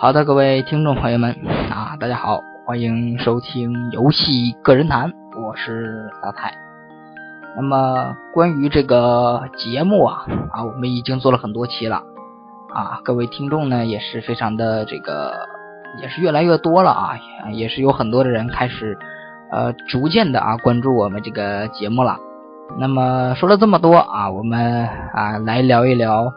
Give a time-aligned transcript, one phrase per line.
[0.00, 1.36] 好的，各位听众朋友们
[1.70, 6.54] 啊，大家好，欢迎收听游戏个人谈，我是大太。
[7.54, 11.96] 那么关于这个节目啊啊，我们已经做了很多期了
[12.72, 15.34] 啊，各位听众呢也是非常的这个，
[16.00, 17.18] 也是越来越多了啊，
[17.52, 18.96] 也是有很多的人开始
[19.52, 22.16] 呃逐渐的啊关注我们这个节目了。
[22.78, 26.32] 那么说了这么多啊，我们啊来聊一聊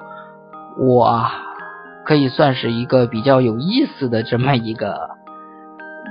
[0.77, 1.17] 我。
[2.05, 5.09] 可以算是一个比较有意思的这么一个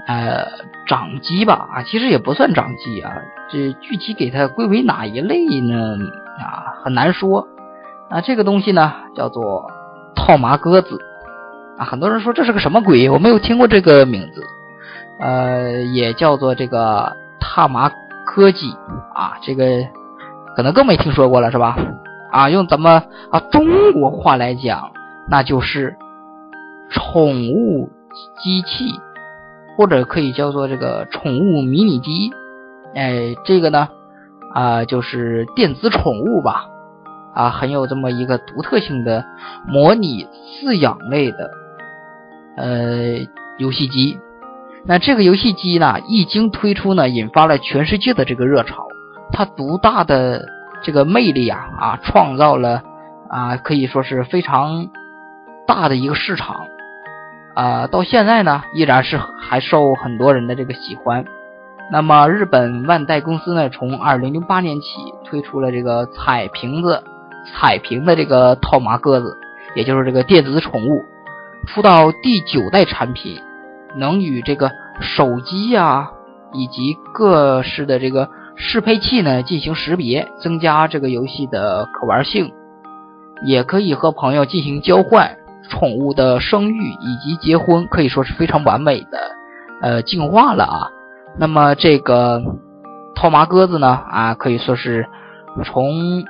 [0.07, 0.47] 呃
[0.89, 3.13] 掌机吧啊，其实也不算掌机啊，
[3.51, 5.97] 这具体给它归为哪一类呢
[6.39, 7.47] 啊很难说
[8.09, 8.21] 啊。
[8.23, 9.71] 这个东西呢叫做
[10.17, 10.99] 套麻鸽子
[11.77, 14.43] 啊，很多人说这是个什么鬼，我没有听过这个名字，
[15.21, 17.91] 呃，也叫做这个套麻
[18.27, 18.73] 科技
[19.15, 19.65] 啊，这个
[20.57, 21.77] 可能更没听说过了是吧？
[22.31, 24.91] 啊，用咱们啊中国话来讲。
[25.29, 25.97] 那就是
[26.91, 27.91] 宠物
[28.43, 29.01] 机器，
[29.77, 32.31] 或者可以叫做这个宠物迷你机。
[32.95, 33.89] 哎，这个呢，
[34.53, 36.67] 啊，就是电子宠物吧，
[37.35, 39.25] 啊，很有这么一个独特性的
[39.67, 40.27] 模拟
[40.61, 41.51] 饲养类的
[42.57, 43.27] 呃
[43.59, 44.19] 游戏机。
[44.85, 48.87] 那这个游戏机呢，一经推出呢，引发了全世界的这个热潮。
[49.31, 50.47] 它独大的
[50.83, 52.83] 这个魅力啊，啊，创造了
[53.31, 54.89] 啊，可以说是非常。
[55.67, 56.67] 大的一个市场，
[57.55, 61.25] 啊，到现在呢依然是还受很多人的这个喜欢。
[61.91, 64.87] 那么日本万代公司呢，从二零零八年起
[65.25, 67.03] 推出了这个彩瓶子、
[67.47, 69.37] 彩屏的这个套麻鸽子，
[69.75, 71.05] 也就是这个电子宠物，
[71.67, 73.39] 出到第九代产品，
[73.97, 76.11] 能与这个手机呀
[76.53, 82.53] 以及各式的这个适配器呢进行识别，增加这个游戏的可玩性，
[83.45, 85.37] 也可以和朋友进行交换。
[85.69, 89.19] 宠物的生育以及结婚可以说是非常完美的，
[89.81, 90.91] 呃，进化了啊。
[91.39, 92.43] 那么这个
[93.15, 95.07] 套麻鸽子呢啊，可以说是
[95.65, 96.25] 从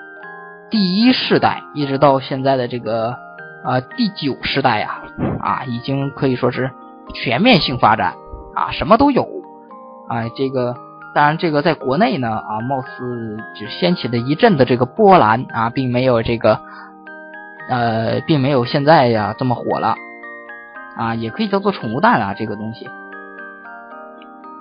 [0.71, 3.17] 第一世代一直到现在的这个
[3.65, 5.03] 啊第九世代呀
[5.41, 6.71] 啊，已经可以说是
[7.15, 8.15] 全面性发展
[8.55, 9.27] 啊，什么都有
[10.09, 10.29] 啊。
[10.37, 10.75] 这个
[11.15, 16.61] 当然这个在国内呢啊，貌似只掀起了一阵的这个波澜啊，并没有这个。
[17.73, 19.95] 呃，并没有现在呀这么火了
[20.95, 22.87] 啊，也可以叫做宠物蛋啊，这个东西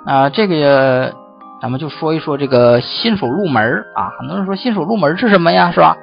[0.06, 1.14] 啊，这个
[1.62, 5.98] 咱们就说一说这个新手入门啊，很多人说新手入门是什么呀，是吧？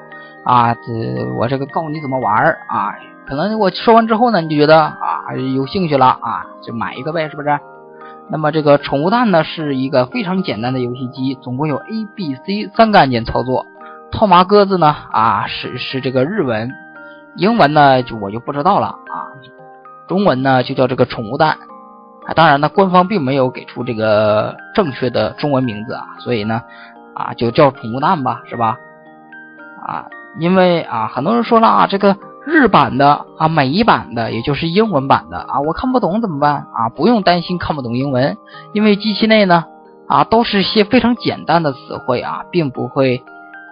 [0.45, 2.93] 啊，这我这个告诉你怎么玩啊，
[3.27, 7.59] 可能我说完之后呢，你就觉得啊有兴趣了啊，就买一个呗，是不是？
[8.29, 13.65] 那么这个宠物蛋呢，是一个非常简单的游戏机，总共有 A、B、C 三个按键操作。
[14.13, 16.71] 套麻鸽子呢啊，是是这个日文。
[17.38, 19.31] 英文呢，就我就不知道了啊。
[20.09, 21.50] 中文呢，就叫这个宠物蛋
[22.26, 22.34] 啊。
[22.34, 26.62] 当然呢，官方并没有给出这个正确的中文名字啊，所以呢，
[27.15, 28.76] 啊，就叫宠物蛋吧，是吧？
[29.87, 30.06] 啊，
[30.41, 36.88] 因为啊，很多人说了啊，这个日版的啊，美版的，也就是英文版的啊，我看不懂怎么办啊？
[36.88, 38.37] 不用担心看不懂英文，
[38.72, 39.65] 因为机器内呢
[40.09, 43.22] 啊，都是些非常简单的词汇啊，并不会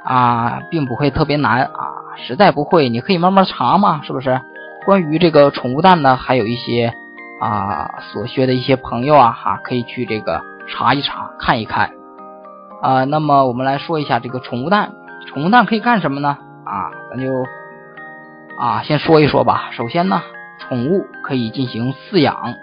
[0.04, 1.95] 啊，并不会特别难啊。
[2.16, 4.40] 实在不会，你可以慢慢查嘛，是不是？
[4.84, 6.92] 关于这个宠物蛋呢，还有一些
[7.40, 11.90] 啊所学的一些朋友啊哈，可以去这个查一查，看一看
[12.82, 13.04] 啊。
[13.04, 14.92] 那么我们来说一下这个宠物蛋，
[15.26, 16.38] 宠物蛋可以干什么呢？
[16.64, 17.26] 啊，咱就
[18.58, 19.70] 啊先说一说吧。
[19.72, 20.22] 首先呢，
[20.60, 22.54] 宠物可以进行饲养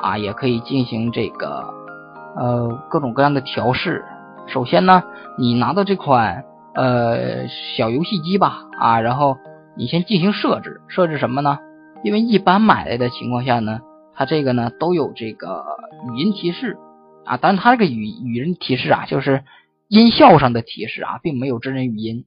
[0.00, 1.74] 啊，也可以进行这个
[2.36, 4.04] 呃各种各样的调试。
[4.46, 5.02] 首先呢，
[5.36, 6.44] 你拿到这款。
[6.72, 9.36] 呃，小游戏机吧，啊，然后
[9.76, 11.58] 你先进行设置，设置什么呢？
[12.04, 13.80] 因为一般买来的情况下呢，
[14.14, 15.64] 它这个呢都有这个
[16.12, 16.78] 语音提示
[17.24, 19.42] 啊，但是它这个语语音提示啊，就是
[19.88, 22.24] 音效上的提示啊，并没有真人语音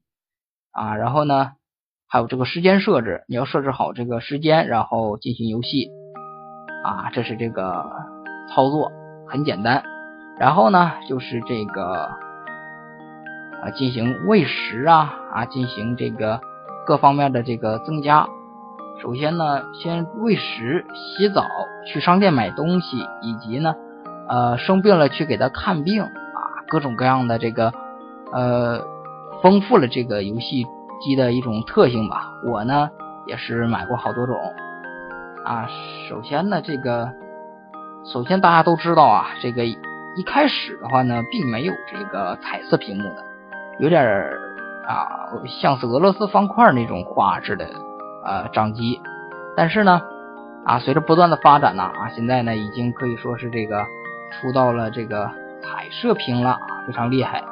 [0.72, 0.96] 啊。
[0.98, 1.52] 然后呢，
[2.10, 5.88] 还有这个时间设置，你要设置好这个时间，然后进行游戏
[6.84, 7.86] 啊，这是这个
[8.50, 8.92] 操作
[9.28, 9.84] 很简单。
[10.38, 12.23] 然后呢，就是这个。
[13.64, 16.42] 啊，进行喂食啊啊，进行这个
[16.86, 18.28] 各方面的这个增加。
[19.02, 21.46] 首先呢，先喂食、洗澡、
[21.88, 23.74] 去商店买东西，以及呢，
[24.28, 26.10] 呃，生病了去给他看病啊，
[26.68, 27.74] 各种各样的这个
[28.34, 28.82] 呃，
[29.42, 30.66] 丰富了这个游戏
[31.02, 32.34] 机的一种特性吧。
[32.46, 32.90] 我呢
[33.28, 34.38] 也是买过好多种
[35.46, 35.68] 啊。
[36.10, 37.12] 首先呢，这个
[38.06, 39.78] 首先大家都知道啊，这个一
[40.26, 43.33] 开始的话呢，并没有这个彩色屏幕的。
[43.80, 44.04] 有点
[44.88, 45.30] 啊，
[45.62, 47.68] 像是俄罗斯方块那种画质的
[48.24, 49.02] 呃掌机，
[49.56, 50.02] 但是呢，
[50.66, 53.86] 啊，随着不断的发展呢，啊，现在呢已经可以说是这个
[54.32, 55.30] 出到了这个
[55.62, 57.44] 彩色屏了，非常厉害。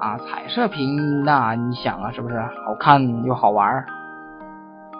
[0.00, 3.84] 啊，彩色屏那你想啊，是不是好看又好玩？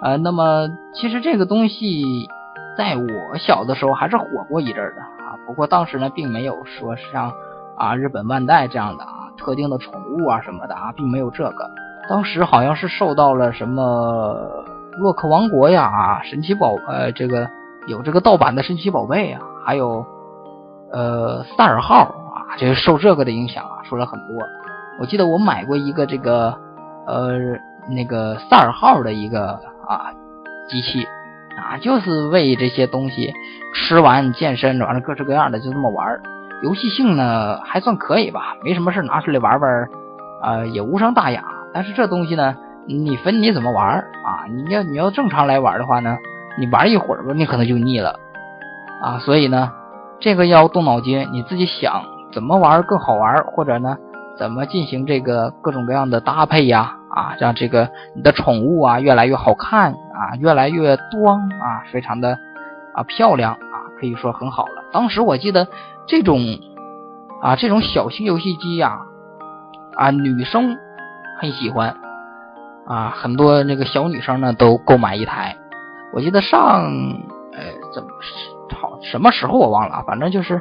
[0.02, 2.28] 呃，那么其实这个东西
[2.76, 7.32] 在我小的时候还是火过一阵的啊，不过当时呢并没有说像
[7.78, 11.70] 啊日本万代这样的啊特定的宠物啊什么的啊，并没有这个。
[12.08, 14.64] 当时好像是受到了什么。
[15.00, 17.48] 洛克王国呀，啊，神奇宝呃，这个
[17.86, 20.04] 有这个盗版的神奇宝贝啊，还有
[20.90, 21.98] 呃赛尔号
[22.34, 24.44] 啊，就是受这个的影响啊，说了很多。
[24.98, 26.58] 我记得我买过一个这个
[27.06, 27.38] 呃
[27.88, 29.52] 那个赛尔号的一个
[29.86, 30.10] 啊
[30.68, 31.04] 机器
[31.56, 33.32] 啊，就是为这些东西
[33.76, 36.20] 吃完健身，完了各式各样的就这么玩儿
[36.62, 39.88] 游戏性呢还算可以吧，没什么事拿出来玩玩，
[40.42, 41.44] 呃也无伤大雅。
[41.72, 42.56] 但是这东西呢。
[42.90, 44.48] 你分你怎么玩啊？
[44.48, 46.16] 你要你要正常来玩的话呢，
[46.58, 48.18] 你玩一会儿吧，你可能就腻了
[49.02, 49.18] 啊。
[49.18, 49.70] 所以呢，
[50.20, 52.02] 这个要动脑筋，你自己想
[52.32, 53.98] 怎么玩更好玩，或者呢，
[54.38, 56.96] 怎么进行这个各种各样的搭配呀？
[57.10, 62.38] 啊，让这个你的宠物啊越来越好看啊，越来越端啊，非常的
[62.94, 64.82] 啊漂亮啊，可以说很好了。
[64.92, 65.68] 当时我记得
[66.08, 66.40] 这种
[67.40, 69.02] 啊这种小型游戏机呀
[69.94, 70.76] 啊女生
[71.40, 71.94] 很喜欢。
[72.90, 75.54] 啊，很多那个小女生呢都购买一台。
[76.10, 76.90] 我记得上，
[77.52, 77.60] 呃，
[77.92, 78.08] 怎么
[78.80, 80.58] 好什么时候我忘了，反正就是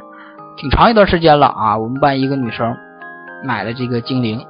[0.58, 1.78] 挺长一段时间了啊。
[1.78, 2.76] 我们班一个女生
[3.42, 4.44] 买了这个精灵，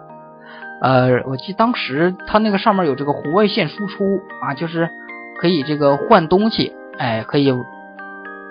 [0.83, 4.03] 呃，我记得当时它那个上面有这个红外线输出
[4.43, 4.91] 啊，就是
[5.41, 7.55] 可以这个换东西，哎，可以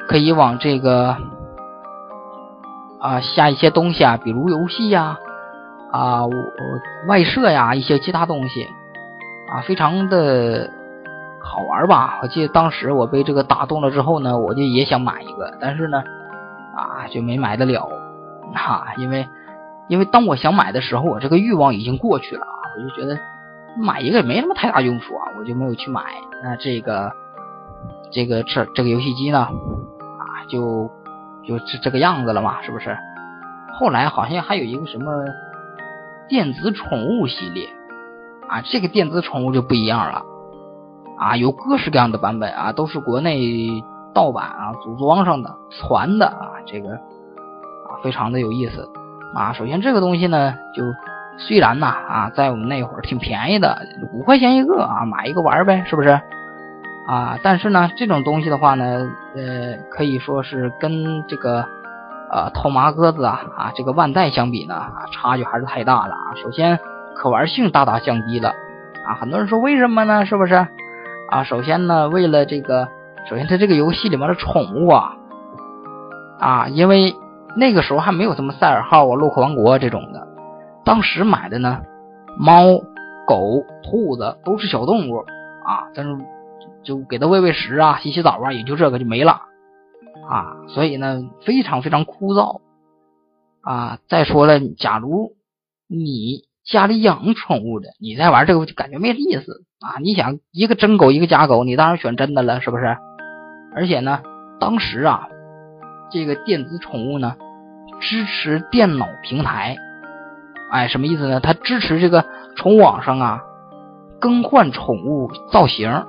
[0.07, 1.17] 可以往这个
[2.99, 5.17] 啊下一些东西啊，比如游戏呀
[5.91, 6.33] 啊我
[7.07, 8.67] 外设呀一些其他东西。
[9.49, 10.69] 啊，非常的
[11.39, 12.19] 好玩吧？
[12.21, 16.03] 我记得当时我被这个打动了之后呢，我就也想买一个，但是呢，
[16.75, 17.89] 啊，就没买得了
[18.53, 19.25] 啊，因为
[19.87, 22.45] 因为当我想买的时候，我这个欲望已经过去了，
[22.75, 23.17] 我就觉得
[23.77, 26.01] 买一个也没什么太大用处啊，我就没有去买。
[26.43, 27.13] 那这个
[28.11, 30.91] 这个这这个游戏机呢，啊，就
[31.47, 32.97] 就是这个样子了嘛，是不是？
[33.79, 35.25] 后来好像还有一个什么
[36.27, 37.69] 电子宠物系列。
[38.49, 40.23] 啊，这个电子宠物就不一样了，
[41.17, 43.83] 啊，有各式各样的版本啊，都是国内
[44.13, 48.89] 盗版啊组装上的传的啊，这个啊非常的有意思
[49.35, 49.51] 啊。
[49.51, 50.81] 首先这个东西呢，就
[51.37, 53.79] 虽然呢啊，在我们那会儿挺便宜的，
[54.13, 56.17] 五块钱一个啊，买一个玩呗，是不是？
[57.07, 61.65] 啊，但是呢，这种东西的话呢，呃，可以说是跟这个
[62.31, 66.35] 呃套麻鸽子啊啊这个万代相比呢，啊，差距还是太大了啊。
[66.35, 66.79] 首先。
[67.19, 68.49] 可玩性大大降低了
[69.03, 69.17] 啊！
[69.19, 70.27] 很多人说为什么呢？
[70.27, 70.67] 是不是
[71.31, 71.43] 啊？
[71.43, 72.89] 首先呢，为了这个，
[73.27, 75.15] 首先它这个游戏里面的宠物啊
[76.39, 77.15] 啊，因为
[77.55, 80.27] 那个时候还没有什么赛尔号啊、洛克王国这种的，
[80.85, 81.81] 当时买的呢，
[82.37, 82.65] 猫、
[83.25, 85.17] 狗、兔子都是小动物
[85.65, 86.15] 啊，但是
[86.83, 89.41] 就给它喂喂食啊、洗洗澡啊，也就这个就没了
[90.29, 92.61] 啊，所以呢，非常非常枯燥
[93.61, 93.99] 啊。
[94.07, 95.35] 再说了，假如
[95.87, 99.99] 你家里养宠物的，你再玩这个就感觉没意思啊！
[100.01, 102.97] 你想一个真狗一个假狗，你当然选真的了，是不是？
[103.75, 104.21] 而且呢，
[104.59, 105.29] 当时啊，
[106.11, 107.35] 这个电子宠物呢
[107.99, 109.77] 支持电脑平台，
[110.71, 111.39] 哎，什么意思呢？
[111.39, 112.25] 它支持这个
[112.57, 113.43] 从网上啊
[114.19, 116.05] 更换宠物造型。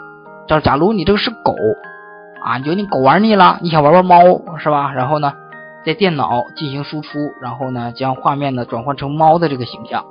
[0.48, 1.54] 这假如你这个是狗
[2.42, 4.18] 啊，你觉得你狗玩腻了，你想玩玩猫
[4.56, 4.92] 是吧？
[4.94, 5.34] 然后呢，
[5.84, 10.04] 在电脑进行输出，然后呢将画面呢转换成猫的这个形象。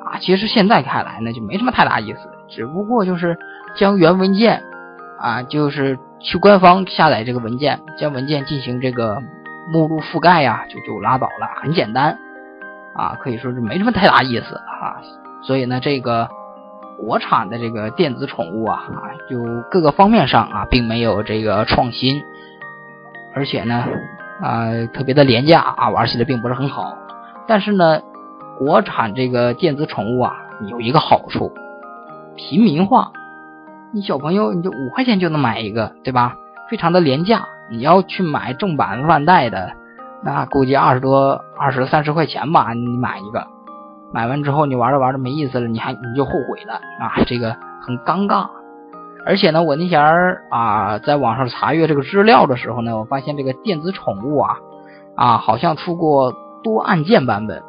[0.00, 3.36] 啊，其实现在看来呢，就没什么太大意思，只不过就是
[3.76, 4.62] 将原文件
[5.20, 9.18] 啊，就是去官方下载这个文件，将文件进行这个
[9.70, 12.16] 目录覆盖呀，就就拉倒了，很简单
[12.94, 14.96] 啊，可以说是没什么太大意思啊。
[15.42, 16.28] 所以呢，这个
[16.98, 19.38] 国产的这个电子宠物啊，啊，就
[19.70, 22.22] 各个方面上啊，并没有这个创新，
[23.34, 23.84] 而且呢，
[24.42, 26.96] 啊，特别的廉价啊，玩起来并不是很好，
[27.46, 28.00] 但是呢。
[28.58, 30.34] 国产这个电子宠物啊，
[30.66, 31.52] 有一个好处，
[32.34, 33.12] 平民化。
[33.92, 36.34] 你小朋友你就五块钱就能买一个，对吧？
[36.68, 37.46] 非常的廉价。
[37.70, 39.70] 你要去买正版万代的，
[40.24, 43.46] 那估计二十多、二十三十块钱吧，你买一个，
[44.12, 48.48] 买完之后你玩着玩着没意思了，你还你就后悔了啊，这个很尴尬。
[49.26, 54.56] 而且呢，我那前儿啊，在网上查阅这个资料的时候呢，我发现这个电子宠物啊，
[55.14, 57.62] 啊，好像出过多按键版本。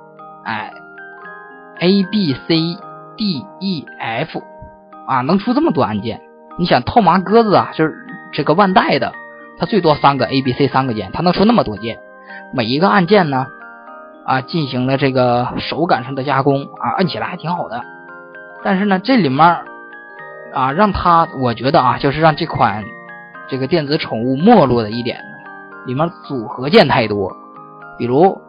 [0.46, 0.72] 哎
[1.80, 2.78] ，A B C
[3.18, 4.42] D E F
[5.08, 6.22] 啊，能出这么多按键，
[6.58, 7.94] 你想套麻鸽子啊，就是
[8.32, 9.12] 这个万代的，
[9.60, 12.00] 它最多三个 A、B、C 三个键，它能出那么多键，
[12.54, 13.48] 每一个按键呢
[14.26, 17.82] 啊进行了这个手感上的加工啊，按起来还挺好的。
[18.64, 19.40] 但是呢，这里面
[20.54, 22.84] 啊，让它我觉得啊，就是让这款
[23.48, 25.18] 这个电子宠物没落的一点，
[25.86, 27.32] 里面组合键太多，
[27.98, 28.40] 比如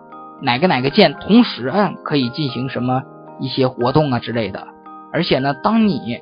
[0.41, 3.03] 哪个哪个键同时按可以进行什么
[3.39, 4.67] 一些活动啊之类的，
[5.12, 6.21] 而且呢，当你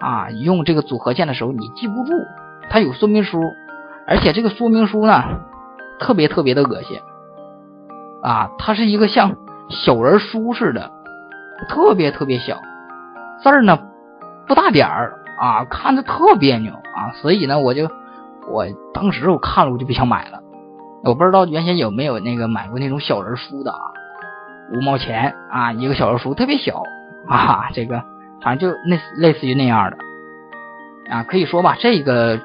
[0.00, 2.12] 啊用这个组合键的时候，你记不住，
[2.68, 3.38] 它有说明书，
[4.06, 5.22] 而且这个说明书呢
[6.00, 6.98] 特别特别的恶心
[8.24, 9.36] 啊，它是一个像
[9.68, 10.90] 小人书似的，
[11.68, 12.58] 特别特别小。
[13.42, 13.78] 字儿呢
[14.46, 17.90] 不大点儿啊，看着特别扭啊，所以呢，我就
[18.50, 20.40] 我当时我看了我就不想买了。
[21.04, 23.92] 我不知道原先有没有那个买过那种小人书的啊，
[24.72, 26.82] 五毛钱啊一个小人书，特别小
[27.28, 28.02] 啊，这个
[28.40, 29.98] 反正就类类似于那样的
[31.14, 32.40] 啊，可以说吧，这个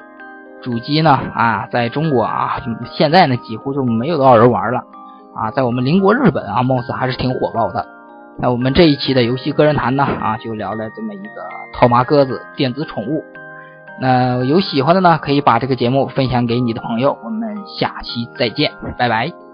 [0.60, 2.60] 主机呢啊，在中国啊
[2.98, 4.84] 现在呢几乎就没有多少人玩了
[5.34, 7.86] 啊，在我们邻国日本啊，貌似还是挺火爆的。
[8.38, 13.24] 那我们这一期的游戏个人谈呢，啊，就聊了这么一个套麻鸽子电子宠物。
[14.00, 17.18] 那有喜欢的呢，可以把这个节目分享给你的朋友。
[17.22, 19.49] 我们下期再见，拜拜。